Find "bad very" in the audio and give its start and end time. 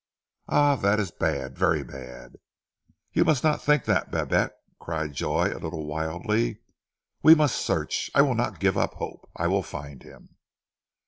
1.11-1.83